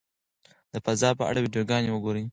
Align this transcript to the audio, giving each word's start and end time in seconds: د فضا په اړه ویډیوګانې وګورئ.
د 0.73 0.73
فضا 0.85 1.09
په 1.19 1.23
اړه 1.29 1.39
ویډیوګانې 1.41 1.89
وګورئ. 1.91 2.23